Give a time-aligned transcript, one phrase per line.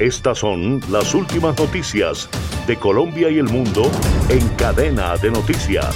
[0.00, 2.26] Estas son las últimas noticias
[2.66, 3.82] de Colombia y el mundo
[4.30, 5.94] en cadena de noticias.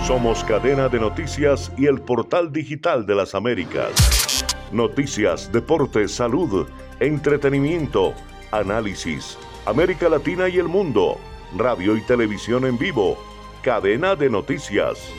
[0.05, 4.45] Somos cadena de noticias y el portal digital de las Américas.
[4.71, 6.67] Noticias, deportes, salud,
[6.99, 8.13] entretenimiento,
[8.51, 11.17] análisis, América Latina y el mundo,
[11.57, 13.17] radio y televisión en vivo,
[13.61, 15.09] cadena de noticias.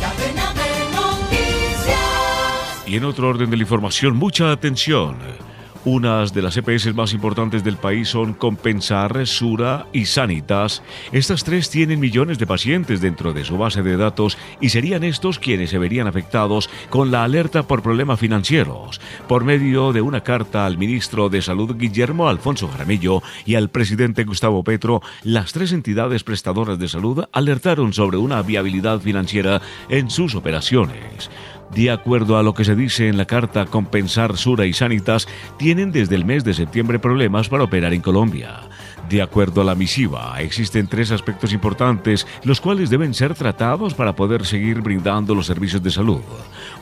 [0.00, 0.70] Cadena de
[2.90, 5.16] y en otro orden de la información, mucha atención.
[5.86, 10.82] Unas de las EPS más importantes del país son Compensar, Sura y Sanitas.
[11.10, 15.38] Estas tres tienen millones de pacientes dentro de su base de datos y serían estos
[15.38, 19.00] quienes se verían afectados con la alerta por problemas financieros.
[19.26, 24.24] Por medio de una carta al ministro de Salud Guillermo Alfonso Jaramillo y al presidente
[24.24, 30.34] Gustavo Petro, las tres entidades prestadoras de salud alertaron sobre una viabilidad financiera en sus
[30.34, 31.30] operaciones.
[31.74, 35.92] De acuerdo a lo que se dice en la carta Compensar Sura y Sanitas, tienen
[35.92, 38.60] desde el mes de septiembre problemas para operar en Colombia.
[39.10, 44.14] De acuerdo a la misiva, existen tres aspectos importantes los cuales deben ser tratados para
[44.14, 46.20] poder seguir brindando los servicios de salud.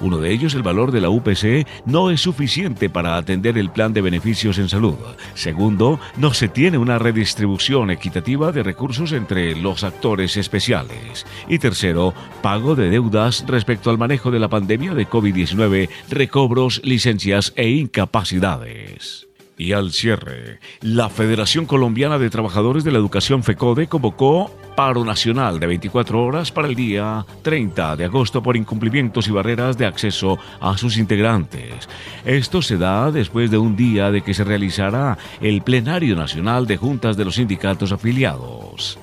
[0.02, 3.94] Uno de ellos, el valor de la UPC, no es suficiente para atender el plan
[3.94, 4.96] de beneficios en salud.
[5.32, 11.24] Segundo, no se tiene una redistribución equitativa de recursos entre los actores especiales.
[11.48, 12.12] Y tercero,
[12.42, 19.27] pago de deudas respecto al manejo de la pandemia de COVID-19, recobros, licencias e incapacidades.
[19.58, 25.58] Y al cierre, la Federación Colombiana de Trabajadores de la Educación FECODE convocó paro nacional
[25.58, 30.38] de 24 horas para el día 30 de agosto por incumplimientos y barreras de acceso
[30.60, 31.88] a sus integrantes.
[32.24, 36.76] Esto se da después de un día de que se realizará el plenario nacional de
[36.76, 39.00] juntas de los sindicatos afiliados.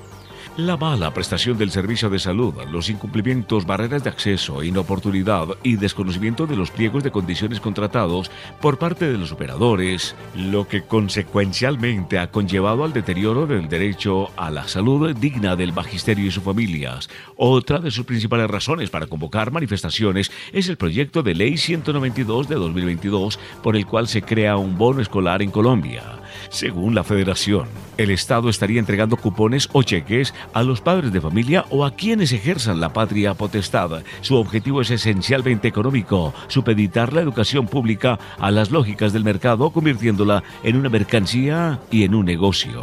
[0.56, 6.46] La mala prestación del servicio de salud, los incumplimientos, barreras de acceso, inoportunidad y desconocimiento
[6.46, 8.30] de los pliegos de condiciones contratados
[8.62, 14.50] por parte de los operadores, lo que consecuencialmente ha conllevado al deterioro del derecho a
[14.50, 17.10] la salud digna del magisterio y sus familias.
[17.36, 22.54] Otra de sus principales razones para convocar manifestaciones es el proyecto de Ley 192 de
[22.54, 26.02] 2022 por el cual se crea un bono escolar en Colombia.
[26.48, 31.64] Según la Federación, el Estado estaría entregando cupones o cheques a los padres de familia
[31.70, 34.02] o a quienes ejerzan la patria potestad.
[34.20, 40.42] Su objetivo es esencialmente económico, supeditar la educación pública a las lógicas del mercado, convirtiéndola
[40.62, 42.80] en una mercancía y en un negocio.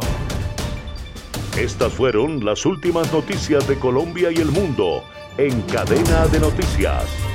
[1.58, 5.04] Estas fueron las últimas noticias de Colombia y el mundo
[5.38, 7.33] en cadena de noticias.